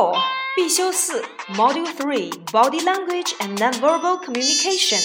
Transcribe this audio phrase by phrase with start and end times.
[0.00, 0.16] Four
[0.54, 1.22] 必修四
[1.54, 5.00] Module Three Body Language and Nonverbal Communication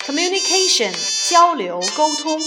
[0.00, 0.92] Communication
[1.30, 2.38] 交流沟通，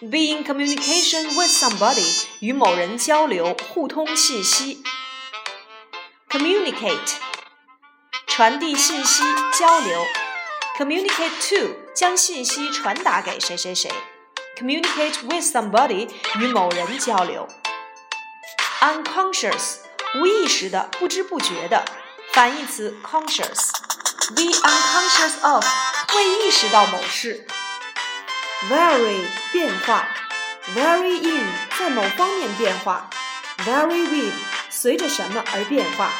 [0.00, 4.82] be in communication with somebody 与某人交流互通信息。
[6.28, 7.14] Communicate
[8.26, 9.22] 传递信息
[9.56, 10.04] 交流，
[10.78, 13.90] communicate to 将信息传达给谁谁谁，
[14.58, 16.08] communicate with somebody
[16.40, 17.46] 与某人交流。
[18.80, 19.76] Unconscious
[20.15, 21.85] 无意识的、不知不觉的，
[22.33, 25.65] 反义词 conscious，be unconscious of
[26.15, 27.45] 未意识到某事。
[28.69, 30.07] Vary 变化
[30.75, 31.47] ，vary in
[31.79, 33.09] 在某方面变化
[33.59, 34.33] ，vary with
[34.69, 36.11] 随着什么而变化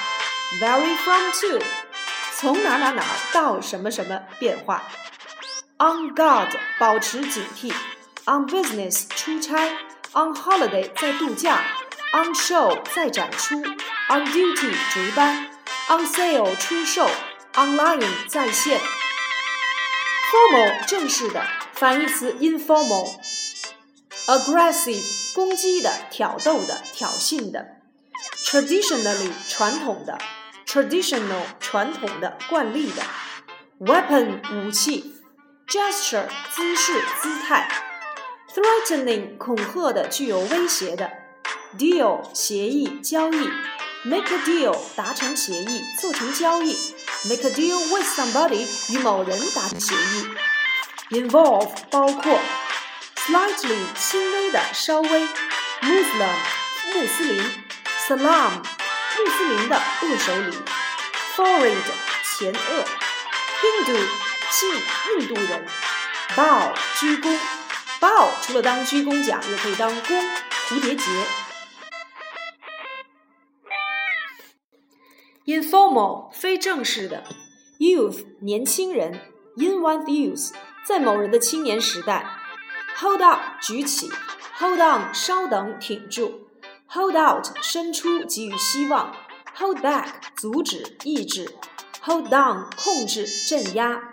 [0.60, 1.66] ，vary from to
[2.36, 3.04] 从哪哪哪
[3.34, 4.84] 到什么什么变化。
[5.78, 7.74] On guard 保持警惕
[8.26, 9.68] ，on business 出差
[10.14, 11.64] ，on holiday 在度假
[12.14, 13.62] ，on show 在展出。
[14.10, 15.50] On duty 值班
[15.88, 17.10] ，On sale 出售
[17.54, 18.82] ，Online 在线。
[20.32, 23.10] Formal 正式的，反义词 informal。
[24.28, 27.78] Aggressive 攻击的、挑逗的、挑衅的。
[28.46, 30.18] Traditionally 传统的
[30.66, 33.02] ，Traditional 传统的、惯例的。
[33.80, 35.16] Weapon 武器。
[35.68, 37.70] Gesture 姿势、姿态。
[38.54, 41.10] Threatening 恐吓的、具有威胁的。
[41.78, 43.50] Deal 协议、交易。
[44.04, 46.78] Make a deal，达成协议，做成交易。
[47.30, 50.28] Make a deal with somebody，与某人达成协议。
[51.12, 52.40] Involve 包括
[53.26, 55.28] ，slightly 轻微的，稍微。
[55.82, 56.36] Muslim
[56.94, 57.44] 穆斯林
[58.08, 58.52] ，Salam
[59.18, 60.58] 穆斯林的握手礼。
[61.38, 61.78] Forehead
[62.38, 62.86] 前额。
[63.62, 63.98] Hindu
[64.52, 64.76] 信
[65.20, 65.66] 印度人。
[66.36, 67.38] Bow 鞠躬。
[68.02, 70.22] Bow 除了当鞠躬讲，也可以当躬
[70.70, 71.06] 蝴蝶结。
[75.52, 77.26] Informal 非正式的
[77.78, 79.20] ，Youth 年轻人
[79.58, 80.52] ，In one's youth
[80.88, 82.26] 在某人的青年时代
[82.96, 84.10] ，Hold up 举起
[84.60, 86.48] ，Hold on 稍等挺住
[86.88, 89.14] ，Hold out 伸出给予希望
[89.58, 90.06] ，Hold back
[90.38, 91.54] 阻止抑制
[92.02, 94.10] ，Hold down 控制镇压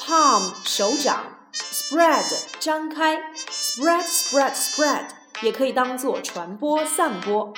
[0.00, 2.24] ，Palm 手掌，Spread
[2.58, 5.04] 张开，Spread spread spread
[5.42, 7.52] 也可以当做传播散播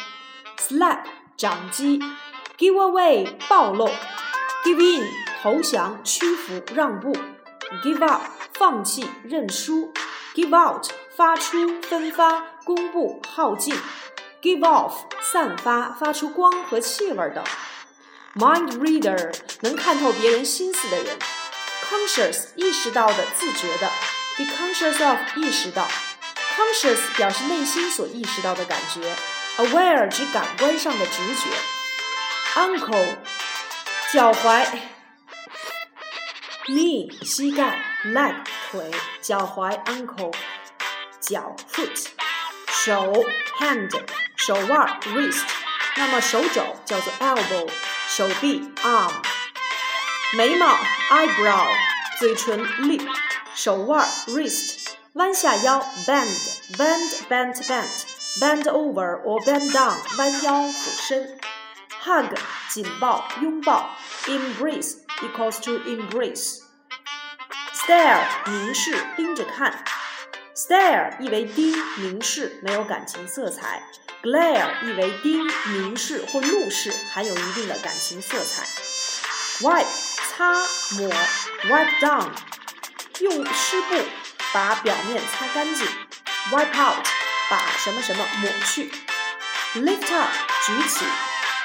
[0.58, 1.04] ，Slap
[1.36, 2.00] 掌击。
[2.58, 3.90] Give away 暴露
[4.64, 5.06] ，Give in
[5.42, 7.14] 投降屈服让步
[7.84, 8.22] ，Give up
[8.54, 9.92] 放弃认输
[10.34, 13.74] ，Give out 发出分发公布耗尽
[14.40, 17.44] ，Give off 散发发出光和气味等。
[18.34, 21.18] Mind reader 能看透别人心思的人。
[21.90, 23.90] Conscious 意识到的自觉的
[24.38, 25.86] ，Be conscious of 意识到
[26.56, 29.14] ，Conscious 表示内心所意识到的感觉
[29.58, 31.75] ，Aware 指感官上的直觉。
[32.56, 33.16] Ankle
[34.14, 34.66] 脚踝
[36.66, 38.34] ，knee 膝盖，leg
[38.70, 38.90] 腿，
[39.20, 40.32] 脚踝 ankle
[41.20, 42.06] 脚 foot，
[42.68, 43.12] 手
[43.58, 43.90] hand
[44.36, 45.44] 手腕 wrist，
[45.96, 47.68] 那么手肘叫做 elbow，
[48.08, 49.12] 手臂 arm，
[50.34, 50.66] 眉毛
[51.10, 51.68] eyebrow，
[52.18, 53.06] 嘴唇 lip，
[53.54, 56.26] 手腕 wrist，弯下腰 bend
[56.78, 58.04] bend bend bend
[58.40, 61.38] bend over or bend down，弯腰俯身。
[62.06, 63.96] Hug 紧抱拥抱
[64.26, 66.60] ，embrace equals to embrace。
[67.74, 69.84] stare 凝视盯着看
[70.54, 73.82] ，stare 意为盯凝视，没有感情色彩
[74.22, 78.64] ；glare 意为盯凝视或怒视，含有一定的感情色彩。
[79.60, 79.86] wipe
[80.30, 80.52] 擦
[80.96, 81.10] 抹
[81.68, 82.30] ，wipe down
[83.20, 83.96] 用湿布
[84.52, 85.86] 把表面擦干净
[86.52, 87.04] ，wipe out
[87.50, 88.92] 把什么什么抹去
[89.74, 90.30] ，lift up
[90.64, 91.04] 举起。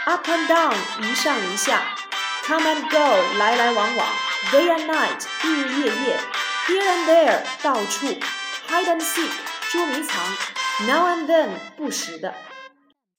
[0.07, 1.81] Up and down，一上一下；
[2.45, 4.07] Come and go，来来往往；
[4.53, 6.17] Day and night，日日夜夜；
[6.67, 8.17] Here and there，到处；
[8.69, 9.31] Hide and seek，
[9.73, 10.21] 捉迷藏；
[10.87, 12.33] Now and then，不时的；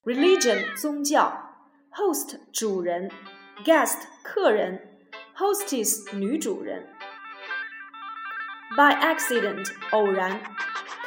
[0.06, 1.32] Religion，宗教；
[1.92, 3.10] Host，主人；
[3.66, 4.80] Guest，客人；
[5.36, 6.84] Hostess，女主人；
[8.78, 10.40] By accident，偶然；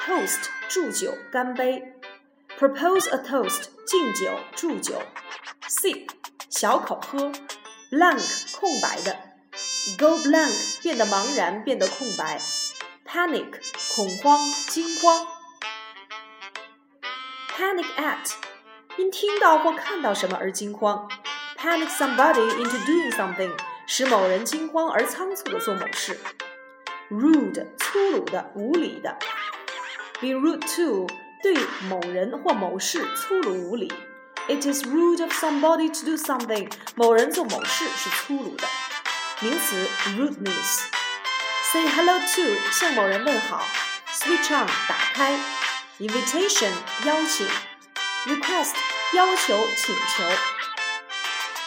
[0.05, 1.83] Toast，祝酒，干杯；
[2.59, 5.01] Propose a toast，敬酒，祝酒。
[5.69, 6.09] sip
[6.49, 7.33] 小口喝，
[7.91, 9.17] blank 空白的，
[9.99, 12.41] go blank 变得茫然，变得空白，
[13.07, 13.53] panic
[13.95, 14.39] 恐慌、
[14.69, 15.27] 惊慌，
[17.57, 18.33] panic at
[18.97, 21.09] 因听到或看到什么而惊慌，
[21.57, 23.53] panic somebody into doing something
[23.87, 26.19] 使某人惊慌而仓促的做某事，
[27.11, 29.17] rude 粗鲁的、无礼的，
[30.21, 31.07] be rude to
[31.43, 31.55] 对
[31.89, 33.93] 某人或某事粗鲁无礼。
[34.49, 36.71] It is rude of somebody to do something.
[36.97, 38.67] 某人做某事是粗鲁的。
[39.41, 43.65] 名词 rudeness。Say hello to 向某人问好。
[44.13, 45.39] Switch on 打开。
[45.99, 46.73] Invitation
[47.05, 47.47] 邀请。
[48.27, 48.75] Request
[49.15, 50.25] 要求请求。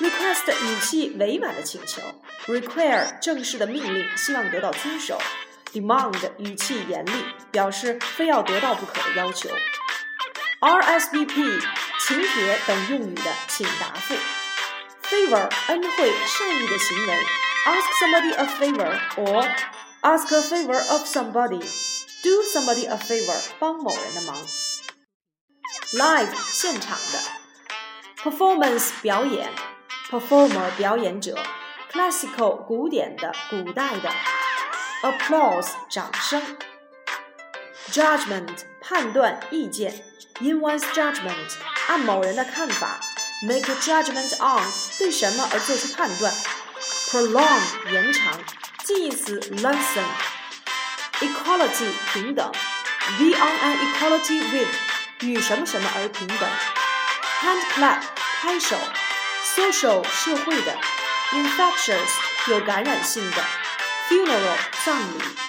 [0.05, 2.01] Request 语气委婉的请求。
[2.47, 5.17] Require 正式的命令，希望得到遵守。
[5.71, 7.11] Demand 语气严厉，
[7.51, 9.49] 表示非要得到不可的要求。
[10.60, 11.62] RSVP
[12.00, 14.14] 请帖等用语的请答复。
[15.04, 17.26] Favor 恩惠善意的行为。
[17.64, 19.48] Ask somebody a favor or
[20.02, 21.60] ask a favor of somebody.
[22.24, 24.36] Do somebody a favor 帮某人的忙。
[25.92, 27.20] Live 现场的。
[28.20, 29.52] Performance 表演。
[30.10, 31.38] Performer 表演者。
[31.92, 34.10] Classical 古典的、古代的。
[35.02, 36.42] Applause 掌声。
[37.91, 40.03] Judgment 判断、意见。
[40.39, 41.53] In one's judgment
[41.87, 42.99] 按某人的看法。
[43.43, 46.33] Make a judgment on 对什么而做出判断。
[47.09, 48.39] Prolong 延长。
[48.83, 52.51] 近义词 lengthen。Equality 平等。
[53.17, 54.73] Be on an equality with
[55.21, 56.49] 与什么什么而平等。
[57.41, 58.01] Hand clap
[58.41, 58.77] 拍手。
[59.55, 60.77] Social 社会的。
[61.31, 62.11] Infectious
[62.47, 63.37] 有感染性的。
[64.09, 65.46] funeral 葬礼。